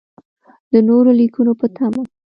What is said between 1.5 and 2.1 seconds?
په تمه.